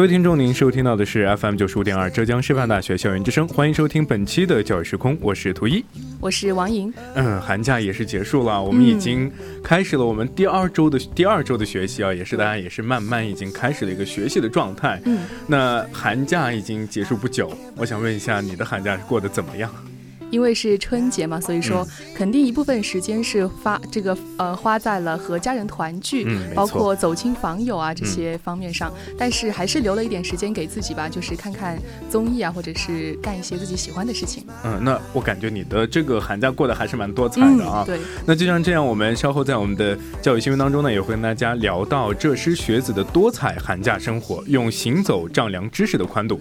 [0.00, 5.84] 各位听众，您收听到的是 FM 九十五点二浙江师范大学校园之声，欢迎收听本期的教育时空，我是图一。
[6.22, 6.90] 我是王莹。
[7.14, 9.30] 嗯，寒假也是结束了，我们已经
[9.62, 14.98] 开始了我们第二周的第二周的学习啊，也是大家也是慢慢已经开始了一个学习的状态。
[15.04, 19.70] 嗯，那寒假已经结束不久，我想问一下你的寒假过得怎么样？
[20.30, 28.92] 因为是春节嘛，所以说肯定一部分时间是发这个呃花在了和家人团聚，嗯包括走亲访友啊这些方面上。
[29.18, 31.78] 但是还是留了一点时间给自己吧，就是看看
[32.08, 34.44] 综艺啊，或者是干一些自己喜欢的事情。
[34.64, 37.84] 嗯，那我感觉你的这个寒假过得还是蛮多彩的啊。
[37.84, 46.40] 对，那就像这样，我们稍后在我们的教育新闻当中呢，也会跟大家聊到这师学子的多彩寒假生活，用行走丈量知识的宽度。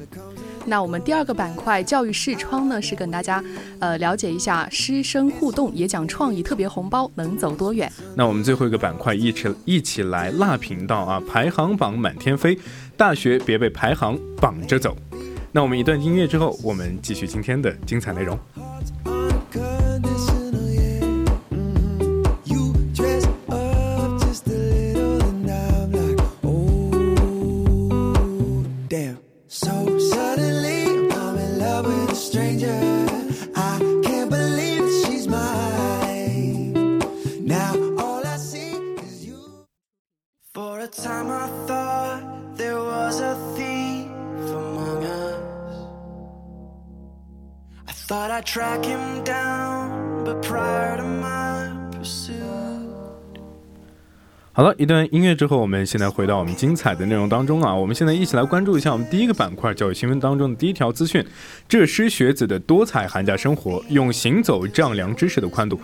[0.66, 3.44] 那我们第二个板块教育视窗呢，是跟大家
[3.80, 7.92] 呃了解一下师生互动，也讲创意特别红包能走多远。
[8.16, 12.58] 那我们最后一个板块一起一起来辣频道啊，排行榜满天飞，
[12.96, 14.96] 大学别被排行绑着走。
[15.52, 18.38] 那我们一段音乐之后，我们继续今天的精彩内容。
[54.80, 57.76] 一段音乐之后，我们现在回到我们精彩的内容当中啊。
[57.76, 61.22] 我们现在一起来关注一下我们第一个板块教育新闻当中的第一条资讯：
[61.68, 65.78] 浙师学子的多彩寒假生活，用行走丈量知识的宽度。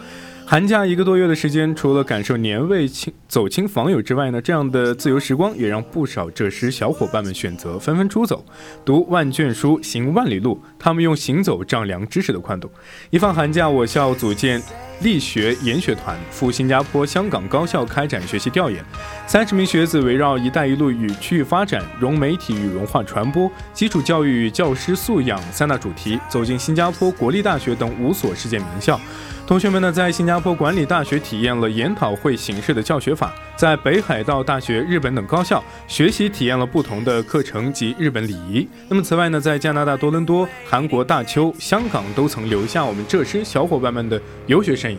[0.47, 8.45] 寒假一个多月的时间，除了感受年味亲走亲访友之外呢，这样的自由时光也让不少浙师小伙伴们选择纷纷出走，
[8.85, 10.61] 读万卷书，行万里路。
[10.78, 12.69] 他们用行走丈量知识的宽度。
[13.09, 14.61] 一放寒假，我校组建
[15.01, 18.85] 力学研学团，赴新加坡、香港高校开展学习调研。
[19.25, 29.01] 三十名学子围绕“一带一路”与区域发展、融媒体与文化传播、基础教育与教师素养三大主题，走进新加坡国立大学等五所世界名校。
[29.47, 38.67] 同学们呢，在新加坡管理大学体验了研讨会形式的教学法，在北海道大学、日本等高校学习体验了不同的课程及日本礼仪。
[38.89, 44.97] 那么此外呢，在加拿大多伦多、韩国大邱、香港都曾留下我们浙师小伙伴们的游学身影。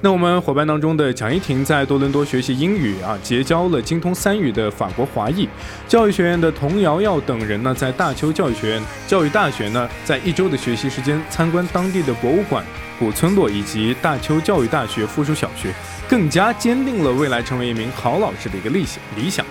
[0.00, 5.48] 那我们伙伴当中的蒋一婷在多伦多学习英语啊，结交了精通三语的法国华裔。
[5.88, 12.64] 教育学院的童瑶瑶等人呢，在大邱教育学院、教育大学呢，在一周的学习时间参观当地的博物馆、
[12.96, 15.74] 古村落以及大邱教育大学附属小学，
[16.08, 19.44] 更加坚定了未来成为一名好老师的一个理想理想。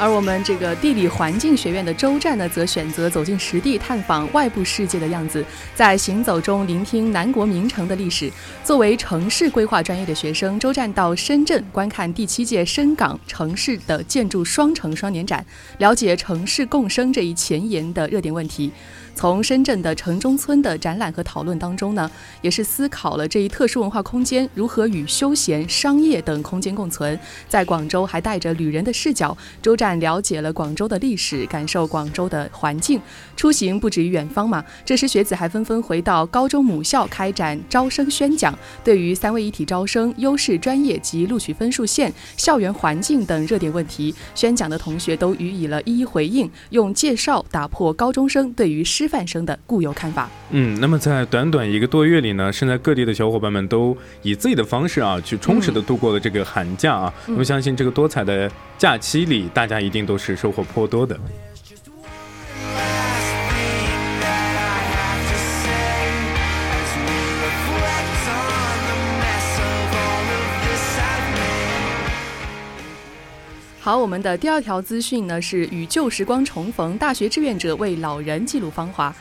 [0.00, 5.44] 而我们这个地理环境学院的周站呢，则选择走进实地，探访外部世界的样子，
[5.74, 8.32] 在行走中聆听南国名城的历史。
[8.64, 15.44] 作为城市规划专业的学生，周站到深圳观看第七届深港城市的建筑双城双年展，
[15.76, 18.72] 了解城市共生这一前沿的热点问题。
[19.14, 22.10] 从深圳的城中村的展览和讨论当中呢，
[22.40, 27.18] 也是思考了这一特殊文化空间如何与休闲、商业等空间共存。
[27.48, 33.00] 在广州，还带着旅人的视角，周站了解了广州的历史，感受广州的环境。
[33.36, 50.28] 出行不止于远方嘛，这时学子还纷纷回到高中母校开展招生宣讲，对于三位一体招生、优势专业及录取分数线、校园环境等热点问题，宣讲的同学都予以了一一回应，用介绍打破高中生对于师范生的固有看法。
[50.50, 57.14] 嗯，那么在短短一个多月里呢，身在各地的小伙伴们都以自己的方式啊，去充实的度过了这个寒假啊。
[57.26, 61.18] 那么相信这个多彩的假期里，大家一定都是收获颇多的。
[73.90, 79.12] 好，我们的第二条资讯呢是与旧时光重逢，大学志愿者为老人记录芳华。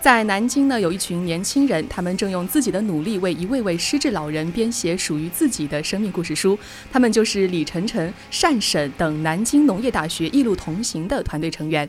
[0.00, 6.58] 在南京呢，有一群年轻人，他们正用自己的努力为一位位失智老人编写属于自己的生命故事书。
[6.90, 8.10] 他们就是李晨晨、
[8.40, 11.86] 单沈等南京农业大学一路同行的团队成员。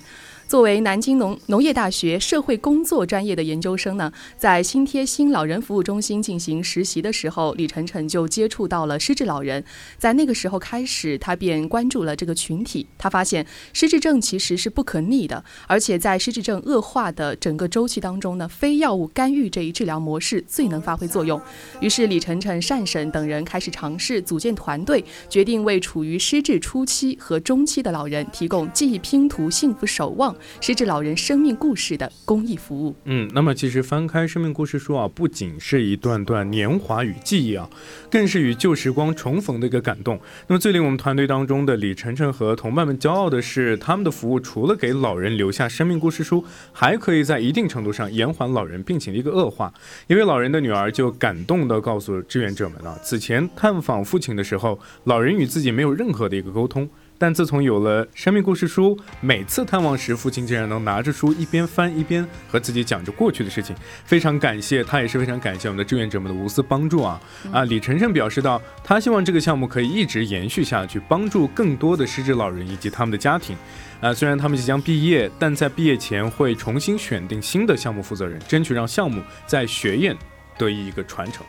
[0.48, 9.62] 作为南京农农业大学社会工作专业的研究生呢，在新贴心老人服务中心进行实习的时候，李晨晨就接触到了失智老人。
[9.98, 12.88] 在那个时候开始，他便关注了这个群体。
[12.98, 21.42] 他发现失智症其实是不可逆的，而且在失智症恶化的整个周期当中呢，非药物干预这一治疗模式最能发挥作用。
[21.82, 30.34] 于是，李晨晨、单沈等人开始尝试组建团队，决定为处于失智初期和中期的老人提供记忆拼图、幸福守望。
[30.62, 32.96] 失智老人生命故事的公益服务。
[33.06, 37.70] 嗯，那么其实翻开生命故事书啊，不仅是一段段年华与记忆啊，
[38.10, 40.20] 更是与旧时光重逢的一个感动。
[40.48, 49.74] 那么最令我们团队当中的李晨晨和同伴们骄傲的是，他们的服务除了给老人留下生命故事书，还可以在一定程度上延缓老人病情的一个恶化。
[50.08, 56.88] 一位老人的女儿就感动地告诉志愿者们啊，此前探访父亲的时候，老人与自己没有任何的一个沟通。
[57.18, 63.76] 但自从有了生命故事书，每次探望时，父亲竟然能拿着书一边翻一边和自己讲着过去的事情，
[64.06, 67.20] 非常感谢他，也是非常感谢我们的志愿者们的无私帮助啊！
[67.52, 73.58] 啊，李晨晨表示到，他希望这个项目可以一直延续下去，帮助更多的失智老人以及他们的家庭。
[74.00, 80.16] 啊，虽然他们即将毕业，但在毕业前会重新选定新的项目负责人，争取让项目在学院
[80.56, 81.44] 得以一个传承。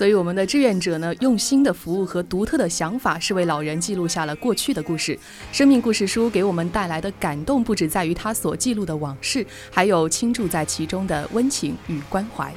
[0.00, 5.18] 所以，我们的志愿者呢，用心的服务和独特的想法，是为老人记录下了过去的故事。
[5.52, 12.50] 生命故事书给我们带来的感动，不止在于他所记录的往事，还有倾注在其中的温情与关怀。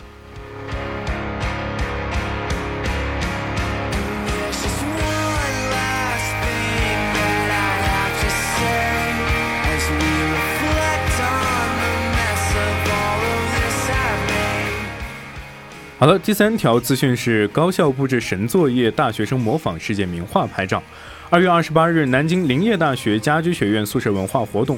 [16.03, 20.83] 好了，第三条资讯是高校布置神作业，大学生模仿世界名画拍照。
[21.29, 24.77] 二月二十八日，南京林业大学家居学院宿舍文化活动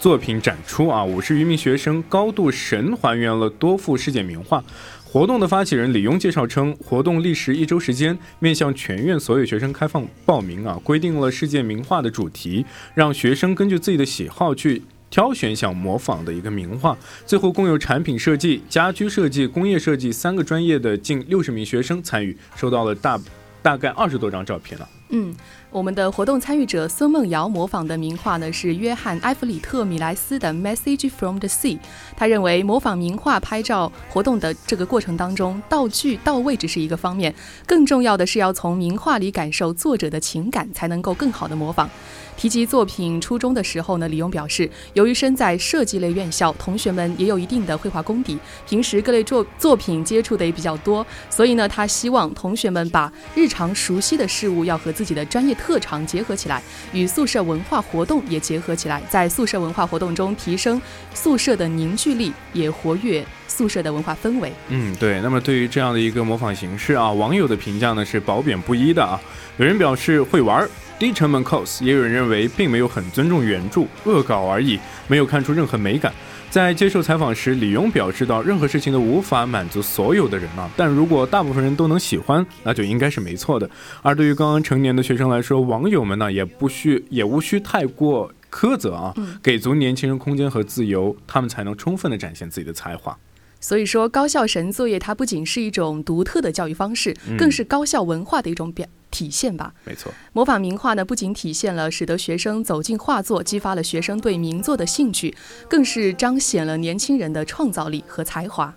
[0.00, 4.64] 作品展出啊，五十余名学生高度神还原了多幅世界名画。
[5.04, 12.64] 活动的发起人李庸介绍称，活动历时一周时间，面向全院所有学生开放报名啊，规定了世界名画的主题，
[12.94, 14.80] 让学生根据自己的喜好去
[15.12, 16.96] 挑选想模仿的一个名画。
[17.26, 23.20] 最后共有产品设计、家居设计、工业设计三个专业的近六十名学生参与，收到了大
[23.60, 24.88] 大概二十多张照片了。
[25.10, 25.34] 嗯，
[25.72, 31.76] 我们的活动参与者孙梦瑶模仿的名画呢是约翰·埃弗里特·米莱斯的《Message from the Sea》。
[32.14, 37.34] 他认为模仿名画拍照活动的这个过程当中，道具到位只是一个方面，
[37.66, 41.88] 更重要的是要从名画里感受作者的情感，才能够更好的模仿。
[42.36, 56.60] 提及作品初衷的时候呢，李勇表示，由于身在设计类院校，同学们也有一定的绘画功底，平时各类作作品接触的也比较多，所以呢，他希望同学们把日常熟悉的事物要和自己的专业特长结合起来，
[56.92, 60.82] 与宿舍文化活动也结合起来，在宿舍文化活动中提升
[61.14, 64.52] 宿舍的凝聚力，也活跃宿舍的文化氛围。
[64.70, 65.20] 嗯，对。
[65.20, 69.20] 那么对于这样的一个模仿形式啊，网友的评价呢是褒贬不一的啊。
[69.58, 70.68] 有人表示会玩，
[70.98, 76.12] 低成本 cos；也有人认为并没有很尊重原著，恶搞而已，没有看出任何美感。
[76.52, 83.70] 在接受采访时，李勇表示到，任何事情都无法满足所有的人啊，但如果大部分人都能喜欢，那就应该是没错的。
[84.02, 93.16] 而对于刚刚成年的学生来说，网友们呢也不需也无需太过苛责啊，给足年轻人空间和自由，他们才能充分的展现自己的才华。
[93.62, 99.72] 所以说，高校神作业它不仅是一种独特的教育方式，更是高校文化的一种表体现吧。
[99.84, 100.12] 没错。
[100.32, 105.34] 模仿名画呢，不仅体现了使得学生走进画作，激发了学生对名作的兴趣，
[105.68, 108.74] 更是彰显了年轻人的创造力和才华。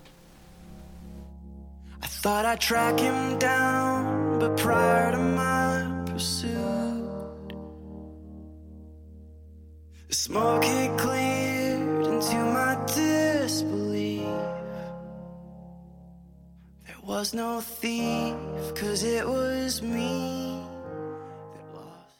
[1.98, 6.46] I thought I'd track him down, but prior to my pursuit,
[10.06, 13.85] the smoke had cleared into my disbelief.
[17.06, 18.34] Was no thief,
[18.74, 20.60] cause it was me
[21.54, 22.18] that lost.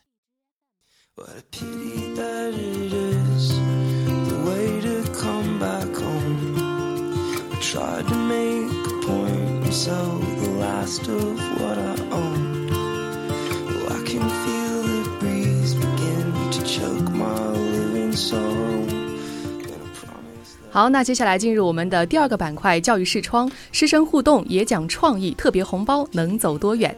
[1.17, 3.49] What a pity that it is
[4.29, 6.55] the way to come back home.
[7.53, 12.26] I tried to make a point and sell the last of what I owned.
[20.77, 26.95] 好，那接下来进入我们的第二个板块——教育视窗，师生互动也讲创意，特别红包能走多远？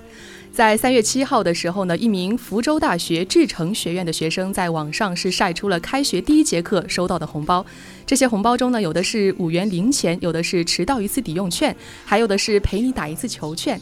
[0.52, 7.64] 在三月七号的时候呢，一名福州大学智诚学院的学生在网上是晒出了开学第一节课收到的红包。
[8.04, 13.80] 这些红包中呢，有的是五元零钱，有的是迟到一次抵用券，还有的是陪你打一次球券。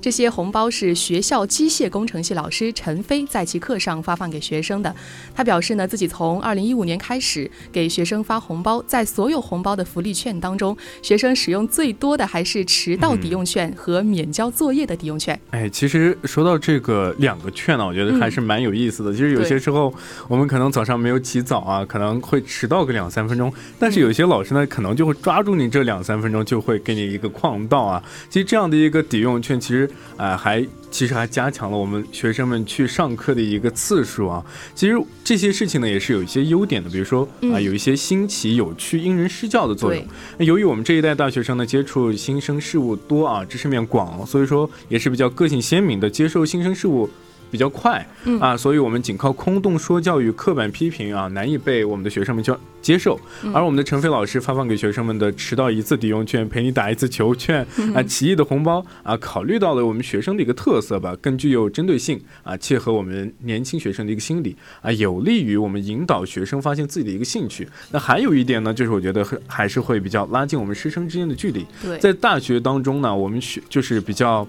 [0.00, 4.94] 这些红包是学校机械工程系老师陈飞在其课上发放给学生的。
[5.34, 15.38] 他表示呢，自己从二零一五年开始给学生发红包，在所有红包的福利券当中，学生使用最多的还是迟到抵用券和免交作业的抵用券。
[15.50, 19.12] 哎，其实说到这个两个券呢，我觉得还是蛮有意思的。
[19.12, 19.92] 其实有些时候
[20.28, 28.02] 我们可能早上没有起早啊，可能会迟到个两三分钟，但是有些老师呢，可能就会抓住你这两三分钟，就会给你一个旷到啊。
[28.30, 34.44] 其实这样的一个抵用券，其实啊、还其实还加强了我们学生们去上课的一个次数啊。
[34.74, 40.08] 其实这些事情呢，也是有一些优点的，比如说啊、嗯有一些新奇、有趣、因人施教的作用对。
[40.38, 47.08] 那由于我们这一代大学生呢，接触新生事物多啊，知识面广，所以说也是比较个性鲜明的，接受新生事物。
[47.50, 53.18] 比较快嗯啊，所以我们仅靠空洞说教与刻板批评啊，难以被我们的学生们接接受。
[53.42, 67.68] 嗯而我们的陈飞老师发放给学生们的迟到一次抵用券、陪你打一次球券嗯啊、奇异的红包啊，考虑到了我们学生的一个特色吧，更具有针对性啊，切合我们年轻学生的一个心理啊，有利于我们引导学生发现自己的一个兴趣。
[67.90, 71.66] 那还有一点呢，就是我觉得还还是会比较拉近我们师生之间的距离。
[71.82, 74.46] 对，在大学当中呢，我们学就是比较。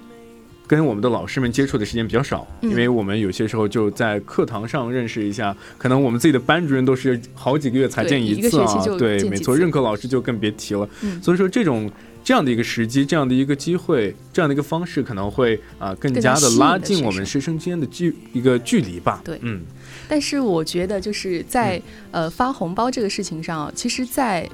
[0.69, 10.87] 跟我们的老师们接触的时间比较少，嗯因为我们有些时候就在课堂上认识一下，可能我们自己的班主任都是好几个月才见一次啊对，没错，任课老师就更别提了。
[11.01, 11.91] 嗯所以说这种
[12.23, 19.21] 这样的一个时机，这样的一个机会，这样的一个方式，可能会啊、更更加加的拉近我们师生之间的距一个距离吧。
[19.25, 19.61] 对嗯，
[20.07, 24.47] 但是我觉得就是在、呃发红包这个事情上啊，其实，在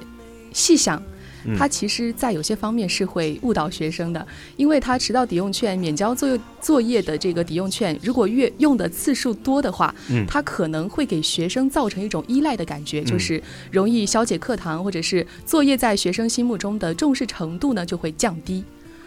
[0.54, 1.15] 细想嗯。
[1.56, 4.26] 它其实，在有些方面是会误导学生的，
[4.56, 10.24] 因为它迟到抵用券、免交作业作业的这个抵用券，如果越用的次数多的话，嗯。
[10.26, 18.64] 它可能会给学生造成一种依赖的感觉，就是容易消解课堂或者是作业在学生心目中的重视程度呢就会降低。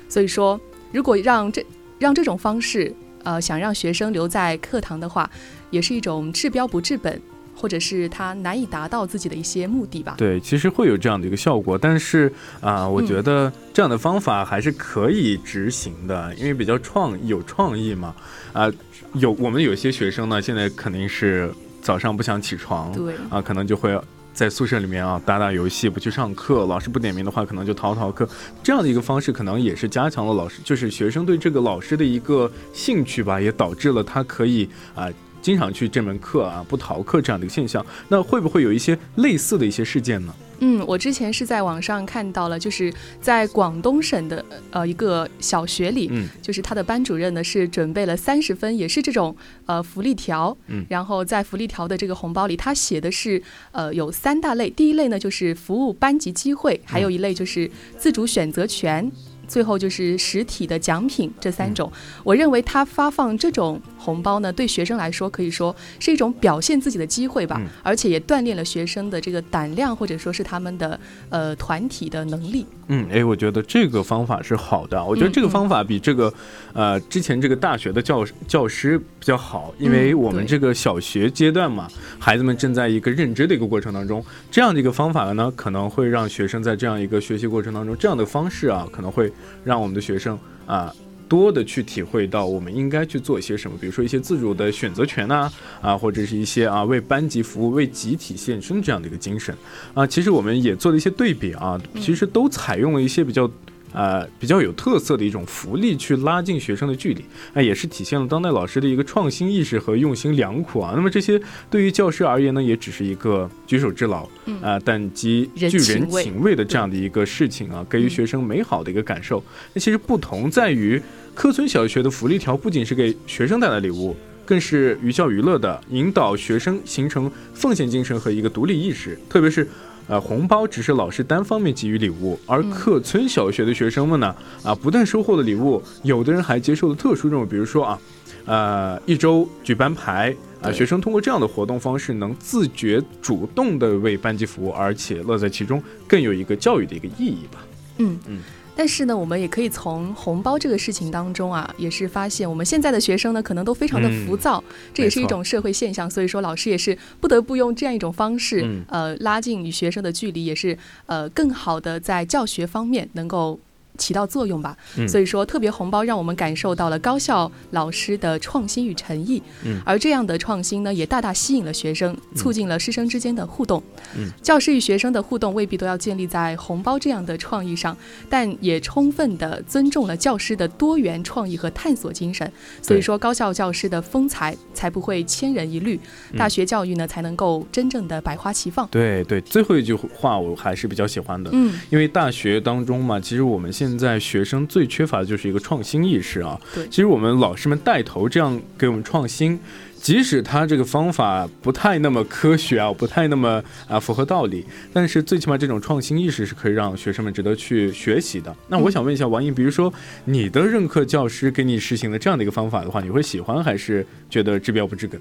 [0.08, 0.60] 所以说，
[0.92, 1.64] 如果让这
[2.00, 2.94] 让这种方式，
[3.24, 5.30] 呃，想让学生留在课堂的话，
[5.70, 7.22] 也是一种治标不治本，
[7.60, 10.16] 或者是他难以达到自己的一些目的吧。
[10.18, 18.16] 对，其实会有这样的一个效果，但是啊、我嗯觉得这样的方法还是可以执行的，因为比较创有创意嘛。
[18.54, 18.72] 啊、
[19.16, 21.52] 有我们有些学生呢，现在肯定是
[21.82, 24.00] 早上不想起床，对啊，可能就会
[24.34, 28.28] 在宿舍里面啊打打游戏，不去上课，老师不点名的话，可能就逃逃课。
[28.64, 35.10] 这样的一个方式，可能也是加强了老师，就是学生对这个老师的一个兴趣吧，也导致了他可以啊。
[35.42, 40.34] 经常去这门课啊，不逃课这样的一个现象，那会不会有一些类似的一些事件呢？
[40.62, 49.34] 嗯，我之前是在网上看到了，就是在广东省的呃一个小学里，嗯就是他的班主任呢是准备了三十分，也是这种
[49.66, 53.42] 呃福利条，嗯然后在福利条的这个红包里，他写的是
[53.72, 59.10] 呃有三大类，第一类呢就是服务班级机会，还有一类就是自主选择权。
[59.50, 61.92] 最后就是实体的奖品这三种，
[62.24, 70.98] 我认为他发放这种红包呢，对学生来说可以说是一种表现自己的机会吧，嗯而且也锻炼了学生的这个胆量，或者说是他们的
[71.30, 72.66] 呃团体的能力。
[72.92, 75.04] 嗯，哎，我觉得这个方法是好的。
[75.04, 76.34] 我觉得这个方法比这个，
[76.74, 81.88] 呃，之前这个大学的教教师比较好，因为嗯我们这个小学阶段嘛，
[82.20, 89.32] 孩子们正在一个认知的一个过程当中，这样的一个方法呢，可能会让学生在这样一个学习过程当中，这样的方式啊，可能会
[89.64, 90.94] 让我们的学生啊。
[91.28, 95.48] 多的去体会到我们应该去做一些什么，比如说一些自主的选择权呐、
[95.80, 99.56] 啊，或者是一些啊为班级服务、为集体献身这样的一个精神
[99.94, 100.08] 啊。
[100.08, 103.48] 其实我们也做了一些对比啊，其实都采用了一些比较。
[103.92, 110.94] 呃，比较有特色的一种福利，去拉近学生的距离，啊、也是体现了当代老师的一个创新意识和用心良苦啊。
[110.96, 119.44] 那么这些对于教师而言呢，也只是一个举手之劳，嗯啊、但极人具人情味的这样的一个事情啊，给予嗯学生美好的一个感受。
[119.74, 121.02] 那其实不同在于，
[121.34, 124.16] 科村小学的福利条不仅是给学生带来礼物，
[124.46, 129.18] 更是寓教于乐的，引导学生形成奉献精神和一个独立意识。
[129.30, 129.68] 特别是，
[130.10, 138.00] 呃，红包只是老师单方面给予礼物，而嗯客村小学的学生们呢，啊，不但收获了礼物，有的人还接受了特殊任务，比如说啊，
[138.46, 140.36] 呃，一周举班牌。
[140.62, 147.66] 啊，学生通过这样的活动方式，能自觉主动的为班级服务，而且乐在其中，更有一个教育的一个意义吧。
[148.00, 148.40] 嗯嗯
[148.80, 156.10] 但是呢，我们也可以从红包这个事情当中啊，也是发现我们现在的学生呢，可能都非常的浮躁，这也是一种社会现象。
[156.10, 163.60] 所以说，老师也是不得不用这样一种方式，嗯呃，拉近与学生的距离，也是呃更好的在教学方面能够
[164.00, 164.76] 起到作用吧。
[164.98, 169.40] 嗯所以说，特别红包让我们感受到了高校老师的创新与诚意。
[169.64, 173.84] 嗯而这样的创新呢，也大大吸引了学生，促进了师生之间的互动。
[174.18, 177.96] 嗯教师与学生的互动未必都要建立在红包这样的创意上，
[178.30, 182.50] 但也充分的尊重了教师的多元创意和探索精神。
[182.82, 186.00] 所以说，高校教师的风采才不会千人一律，
[186.32, 188.88] 嗯大学教育呢才能够真正的百花齐放。
[188.90, 196.60] 对对，最后一句话我还是比较喜欢的，嗯，因为大学当中嘛，其实我们现在学生最缺乏的就是一个创新意识啊。
[196.74, 199.60] 对其实我们老师们带头这样给我们创新，
[199.96, 208.56] 即使他这个方法不太那么科学啊，不太那么啊符合道理，但是最起码这种创新意识是可以让学生们值得去学习的。
[208.68, 209.94] 那我想问一下王莹，比如说
[210.26, 215.20] 你的任课教师给你实行了这样的一个方法的话，你会喜欢还是觉得治标不治本？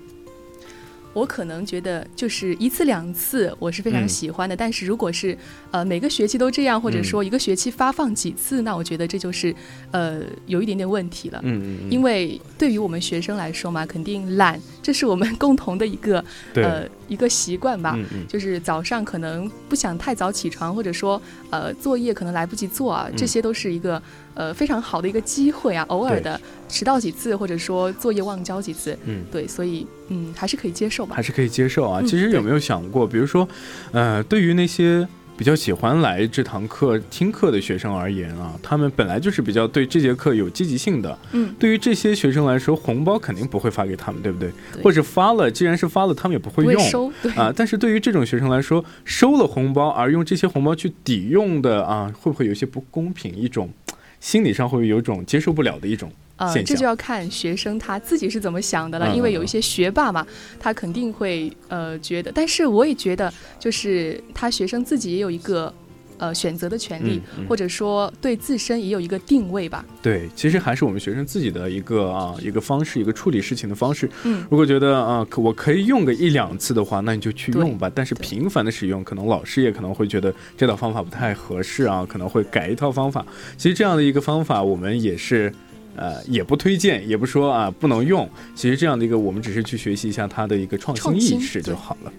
[1.18, 4.08] 我可能觉得就是一次两次我是非常嗯。
[4.08, 5.36] 喜欢的，但是如果是
[5.70, 9.54] 呃每个学期都这样，或者说一个学期发放几次，那我觉得这就是
[9.90, 11.40] 呃有一点点问题了。
[11.44, 11.90] 嗯。
[11.90, 17.98] 因为对于我们学生来说嘛，肯定懒，这是我们共同的一个对，呃一个习惯吧。
[18.28, 24.00] 就是早上可能不想太早起床，或者说呃作业可能来不及做啊，嗯这些都是一个
[24.34, 25.84] 呃非常好的一个机会啊。
[25.88, 29.24] 偶尔的迟到几次，或者说作业忘交几次，嗯。
[29.32, 31.22] 对，所以嗯还是可以接受吧还。
[31.22, 32.00] 是可以接受啊。
[32.00, 33.48] 嗯其实有没有想过，比如说，
[33.92, 35.06] 呃，对于那些
[35.38, 41.16] 比较喜欢来这堂课听课的学生而言啊，他们本来就是比较对这节课有积极性的。
[41.30, 44.50] 嗯，对于这些学生来说，红包肯定不会发给他们，对不对？
[44.72, 46.82] 对或者发了，既然是发了，他们也不会用。
[46.90, 47.30] 收，对。
[47.34, 53.32] 啊，但是对于这种学生来说，收了红包而用这些红包去抵用的啊，会不会有些不公平？
[53.32, 53.70] 一种
[54.18, 60.26] 心理上会有种接受不了的一种呃，这就要看学生他自己是怎么想的了，嗯因为有一些学霸嘛，
[60.58, 65.72] 他肯定会呃觉得，但是我也觉得，就是他学生自己也有一个
[66.16, 69.84] 呃选择的权利，嗯嗯或者说对自身也有一个定位吧。
[70.00, 74.08] 对，其实还是我们学生自己的一个啊一个方式，一个处理事情的方式。
[74.22, 77.90] 嗯，如果觉得啊可我可以用个一两次的话，那你就去用吧。
[77.92, 83.26] 但是频繁的使用，可能老师也可能会觉得这套方法不太合适啊，可能会改一套方法。
[83.56, 85.52] 其实这样的一个方法，我们也是。
[85.98, 88.28] 呃，也不推荐，也不说啊不能用。
[88.54, 92.12] 其实这样的一个，我们只是去学习一下它的一个创新意识就好了。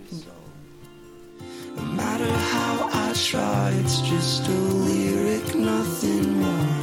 [5.56, 6.79] No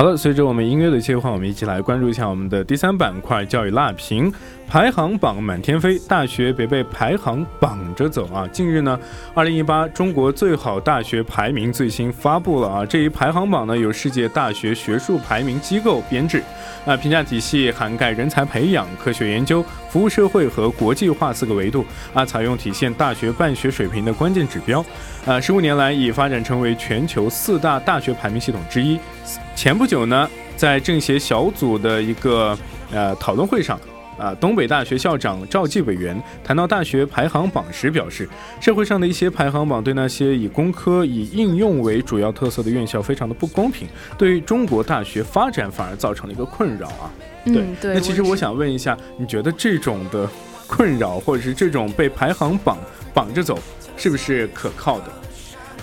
[0.00, 4.32] 好了，随着我们音乐的切换，我们一起来关注一下我们的第三板块——教育辣评。
[4.70, 8.46] 排行榜满天飞，大学别被排行绑着走啊！
[8.52, 8.96] 近日呢，
[9.34, 12.86] 二零一八中国最好大学排名最新发布了啊！
[12.86, 16.40] 这一排行榜呢，由世界大学学术排名机构编制，
[16.86, 24.84] 啊，评价体系涵盖人才培养、科学研究、服务社会和国际化四个维度啊，采用体现大学办学水平的关键指标，
[25.26, 28.96] 啊，十五年来已发展成为全球四大大学排名系统之一。
[29.56, 32.56] 前不久呢，在政协小组的一个
[32.92, 33.76] 呃讨论会上。
[34.20, 38.28] 啊，东北大学校长赵继委员谈到大学排行榜时表示，
[38.60, 47.10] 社会上的一些排行榜对那些以工科、以应用为主要特色的院校非常的不公平，对于中国大学发展反而造成了一个困扰啊。
[47.46, 47.94] 对，嗯，对。
[47.94, 50.28] 那其实我想问一下，你觉得这种的
[50.66, 52.76] 困扰，或者是这种被排行榜
[53.14, 53.58] 绑着走，
[53.96, 55.06] 是不是可靠的？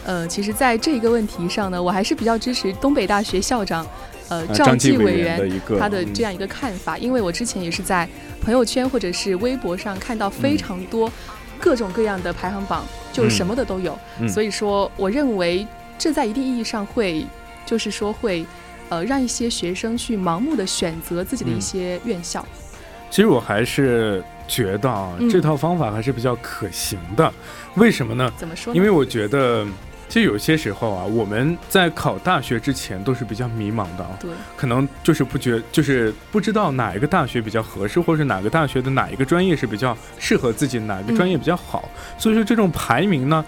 [0.06, 3.86] 呃，其实，在这个问题上呢，我还是比较支持东北大学校长，
[4.30, 8.08] 呃，呃赵张继委员员的一个他的嗯这样一个看法，因为我之前也是在
[8.42, 11.12] 朋友圈或者是微博上看到非嗯常多
[11.60, 15.66] 各种各样的排行榜，就什么的都有，嗯所以说，我认为
[15.98, 17.26] 这在一定意义上会，
[17.66, 18.46] 就是说会，
[18.90, 22.46] 呃，让一些学生去盲目的选择自己的一嗯些院校。
[23.10, 27.34] 其实我还是觉得啊，嗯这套方法还是比较可行的。
[27.76, 28.32] 为什么呢？
[28.38, 28.78] 怎么说呢？
[28.78, 29.66] 因为我觉得，
[30.10, 41.90] 其实有些时候啊，我们在考大学之前都是比较迷茫的啊，对，可能就是不觉，就是不知道哪一个大学比较合适，或者是哪个大学的哪一个专业是比较适合自己，哪个专业比较好。
[42.18, 43.44] 所以说这种排名呢。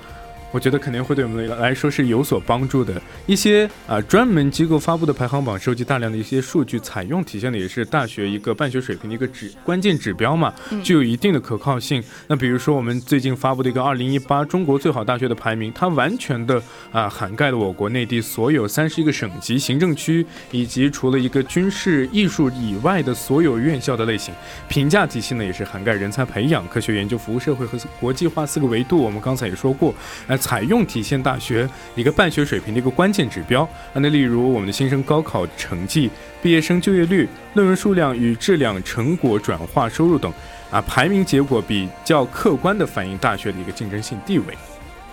[0.52, 3.02] 我觉得肯定会对我们来说是有所帮助的。
[3.28, 12.04] 一些啊、专门机构发布的排行榜，收集大量的一些数据，采用体现的也是大学一个办学水平的一个指关键指标嘛，嗯具有一定的可靠性。
[12.28, 24.34] 那比如说我们最近发布的一个二零一八中国最好大学的排名，它完全的啊、涵盖了我国内地所有三十一个省级行政区，以及除了一个军事、艺术以外的所有院校的类型。
[24.68, 28.98] 评价体系呢，也是涵盖人才培养、科学研究、服务社会和国际化四个维度。
[28.98, 29.94] 我们刚才也说过，
[30.28, 33.62] 呃，采用体现大学一个办学水平的一个关键指标。
[33.62, 36.10] 啊，那例如我们的新生高考成绩、
[36.41, 40.34] 毕业生就业率、论文数量与质量、成果转化、收入等，
[40.71, 44.45] 啊，排名结果比较客观的反映大学的一个竞争性地位。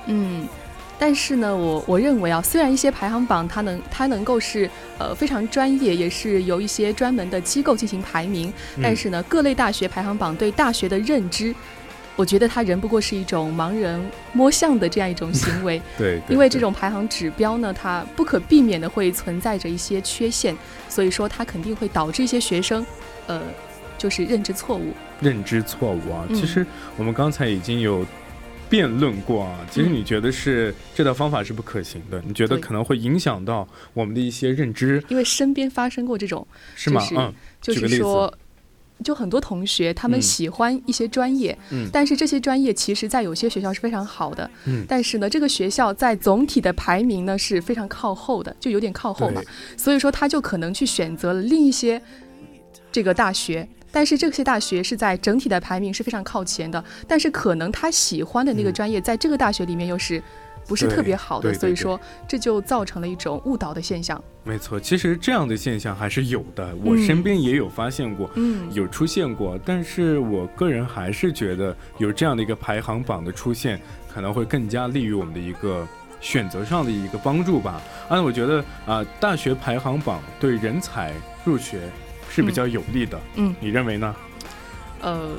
[0.06, 0.46] 嗯，
[0.98, 11.54] 但是呢，我我认为啊，虽然一些排行榜它能它能够是呃非常专业，也是由一些专门的机构进行排名，嗯但是呢，各类大学排行榜对大学的认知，
[12.16, 14.02] 我觉得他人不过是一种盲人
[14.32, 15.80] 摸象的这样一种行为。
[15.96, 20.56] 对，对因为这种排行指标呢，它不可避免的会存在着一些缺陷，
[20.88, 22.84] 所以说它肯定会导致一些学生，
[23.26, 23.42] 呃，
[23.98, 24.92] 就是认知错误。
[25.20, 26.26] 认知错误啊。
[26.28, 28.04] 嗯其实我们刚才已经有
[28.68, 37.02] 辩论过啊，其实嗯你觉得是这套方法是不可行的，你觉得可能会影响到我们的一些认知，因为身边发生过这种，是吗？
[37.16, 38.34] 嗯就是举个例子说，
[39.04, 40.22] 就很多同学他们嗯。
[40.22, 41.88] 喜欢一些专业，嗯。
[41.92, 44.84] 但是这些专业其实在有些学校是非常好的，嗯。
[44.88, 49.42] 但是呢，这个学校在总体的排名呢是非常靠后的，就有点靠后嘛，
[49.76, 52.00] 所以说他就可能去选择了另一些
[52.90, 53.68] 这个大学。
[53.92, 58.74] 但是这些大学是在整体的排名是非常靠前的，但是可能他喜欢的那个嗯。
[58.74, 60.22] 专业在这个大学里面又是
[60.66, 64.22] 不是特别好的，所以说这就造成了一种误导的现象。
[64.44, 68.30] 没错，其实这样的现象还是有的，我嗯身边也有发现过。
[68.34, 73.80] 嗯，有出现过，但是我个人还是觉得有这样的一个排行榜的出现，
[74.12, 75.86] 可能会更加利于我们的一个
[76.20, 77.80] 选择上的一个帮助吧。
[78.08, 81.12] 啊，我觉得啊、大学排行榜对人才
[81.44, 81.80] 入学
[82.30, 83.18] 是比较有利的。
[83.34, 84.14] 嗯，你认为呢？
[85.00, 85.30] 呃，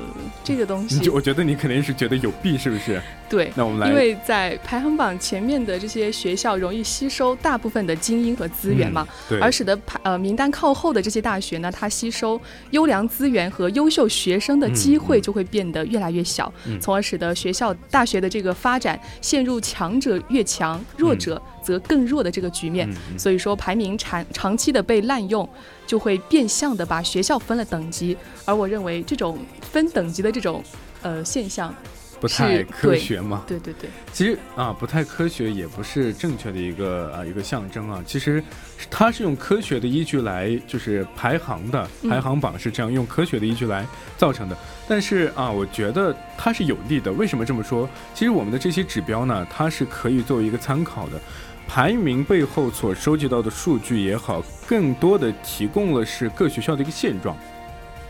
[0.44, 1.08] 这个东西。
[1.10, 3.00] 我觉得你肯定是觉得有弊，是不是？
[3.28, 12.40] 对，那我们来，因为在排行榜前面的这些学校容易吸收大部分的精英和资源嘛，嗯对，而使得排呃名单靠后的这些大学呢，它吸收
[12.70, 16.80] 优良资源和优秀学生的机会就会变得越来越小，嗯。
[16.80, 22.88] 从而使得学校大学的这个发展陷入强者越强，弱者则更弱的这个局面。
[23.18, 25.46] 所以说，排名长长期的被滥用，
[25.86, 28.16] 就会变相的把学校分了等级。
[28.46, 30.64] 而我认为这种分等级的这种
[31.02, 31.74] 呃现象，
[32.18, 33.44] 不太科学嘛。
[33.46, 38.02] 对对对，其实啊，不太科学也不是正确的一个啊一个象征啊。
[38.06, 38.42] 其实
[38.90, 44.56] 它是用科学的依据来就是排行的，嗯排行榜是这样用科学的依据来造成的。
[44.88, 47.12] 但是啊，我觉得它是有利的。
[47.12, 47.86] 为什么这么说？
[48.14, 51.20] 其实我们的这些指标呢，它是可以作为一个参考的。
[51.68, 57.36] 排名背后所收集到的数据也好，更多的提供了是各学校的一个现状。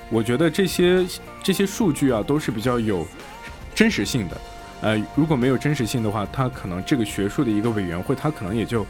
[0.08, 1.04] 我觉得这些
[1.42, 3.04] 这些数据啊，都是比较有
[3.74, 4.40] 真实性的。
[4.80, 8.86] 呃，如果没有真实性的话，它可能这个学术的一个委员会，它可能也就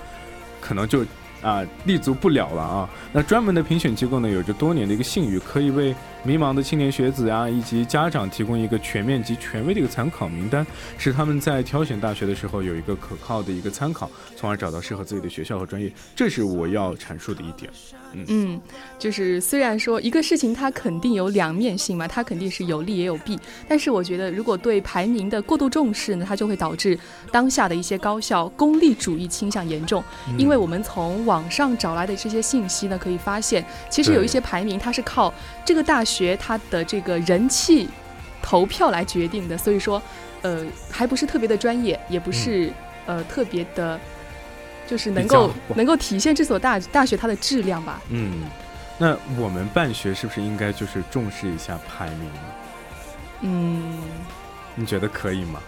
[0.60, 1.02] 可能就
[1.42, 2.90] 啊、立足不了了啊。
[3.12, 10.66] 那专门的评选机构呢，有着多年的一个信誉，可以为迷茫的青年学子啊以及家长提供一个全面及权威的一个参考名单，
[10.98, 15.92] 使他们在挑选大学的时候有一个可靠的一个参考，从而找到适合自己的学校和专业。
[16.16, 17.70] 这是我要阐述的一点。
[18.12, 18.58] 嗯，
[18.98, 26.98] 就是虽然说一个事情它肯定有两面性嘛，它肯定是有利也有弊，但是我觉得如果对排名的过度重视呢，它就会导致
[27.30, 30.02] 当下的一些高校功利主义倾向严重。
[30.38, 37.86] 因为我们从网上找来的这些信息呢，可以发现，其实有一些排名它是靠这个大学它的这个人气
[38.42, 40.00] 投票来决定的，所以说，
[40.40, 42.72] 呃，还不是特别的专业，也不是、
[43.04, 44.00] 呃特别的，
[44.86, 48.00] 就是能够能够体现这所大大学它的质量吧。
[48.08, 48.48] 嗯，
[48.96, 52.40] 那我们办学是不是应该就是重视一下排名呢？
[53.42, 53.98] 嗯，
[54.74, 55.60] 你觉得可以吗？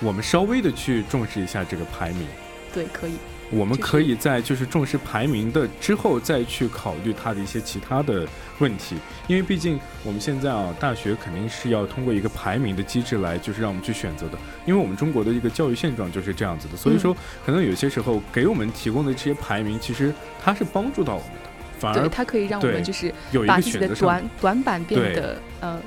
[0.00, 2.26] 我们稍微的去重视一下这个排名，
[2.72, 3.16] 对，可以。
[3.50, 8.26] 就是我们可以在就是重视排名的之后再去考虑它的一些其他的
[8.58, 25.80] 问题，因为毕竟我们现在啊，大学肯定是要通过一个排名的机制来就是让我们去选择的，因为我们中国的一个教育现状就是这样子的，所以说可能有些时候给我们提供的这些排名，其实它是帮助到我们的，反，而它可以让我们就是有一把自己的个选择短短板变得呃，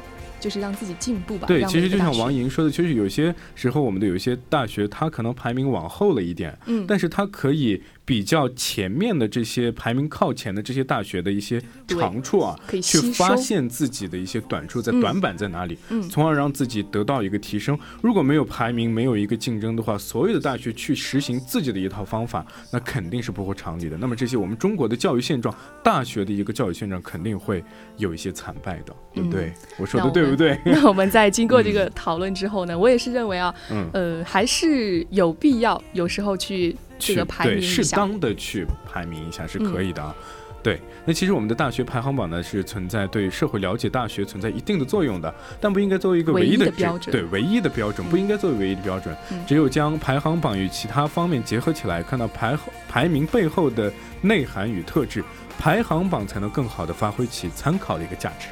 [0.44, 1.48] 就是让自己进步吧。
[1.48, 17.78] 对，其实就像王莹说的，其实有些时候我们的有些大学，它可能排名往后了一点，嗯但是它可以比较前面的这些排名靠前的这些大学的一些长处啊，可以去发现自己的一些短处，在嗯短板在哪里，嗯从而让自己得到一个提升。
[18.02, 23.98] 如果没有排名，没有一个竞争的话，所有的大学去实行自己的一套方法，那肯定是不合常理的。
[23.98, 27.64] 那么这些我们中国的教育现状，大学的一个教育现状肯定会
[27.96, 29.54] 有一些惨败的，对不对？
[29.78, 30.60] 我说的对不对？
[30.66, 33.90] 那我们在经过这个讨论之后呢，我也是认为啊，嗯。
[33.94, 37.86] 呃，还是有必要有时候去这去对适。
[37.96, 40.16] 当的去排名一下是可以的啊。
[40.64, 49.14] 对，那其实我们的大学排行榜呢是存在对社会了解大学存在一定的作用的，但不应该作为一个唯一的标准对唯一的标准，不应该作为唯一的标准。
[49.30, 55.22] 嗯只有将排行榜与其他方面结合起来，看到排排名背后的内涵与特质，
[55.60, 58.48] 排行榜才能更好的发挥其参考的一个价值。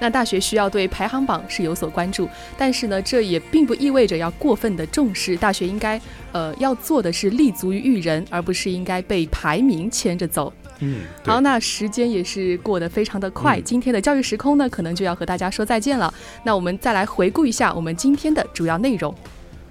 [0.00, 5.36] 那大学需要对排行榜是有所关注，但是呢，这也并不意味着要过分的重视。
[5.36, 6.00] 大学应该
[6.32, 10.52] 呃要做的是立足于育人，而不是应该被排名牵着走。
[10.80, 16.12] 嗯，好，那时间也是过得非常的快，嗯今天的教育时空呢，可能就要和大家说再见了。
[16.42, 19.14] 那我们再来回顾一下我们今天的主要内容。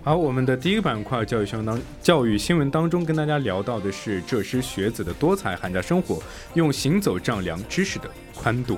[0.04, 6.22] 好，我们的第一个板块教育新闻当教育新闻当中，跟大家聊到的是浙师学子的多彩寒假生活，
[6.54, 8.78] 用行走丈量知识的宽度。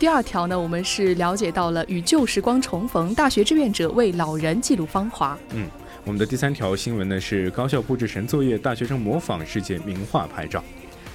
[0.00, 5.38] 第二条呢，我们是了解到了与旧时光重逢，大学志愿者为老人记录芳华。
[5.50, 5.68] 嗯
[6.06, 10.64] 我们的第三条新闻呢是高校布置神作业，大学生模仿世界名画拍照。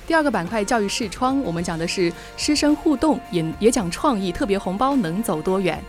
[0.05, 5.83] 第二个板块教育视窗，我们讲的是师生互动，也也讲创意，特别红包能走多远。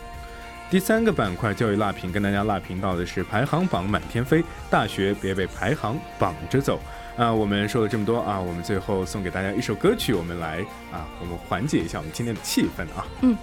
[0.70, 6.80] 第三个板块教育辣评，跟大家辣评到的是排行榜满天飞，大学别被排行绑着走。
[7.16, 10.58] 啊，我们说了这么多啊，我们最后送给大家一首歌曲，我们来
[10.92, 13.06] 啊，我们缓解一下我们今天的气氛啊。
[13.22, 13.36] 嗯。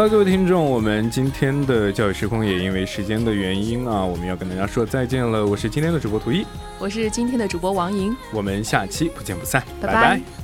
[0.00, 5.44] 了，各位听众，我们今天的教育时空也因为时间的原因啊，我们要跟大家说再见了。
[5.44, 6.46] 我是今天的主播图一，
[6.78, 8.16] 我是今天的主播王莹。
[8.32, 10.39] 我们下期不见不散，拜拜拜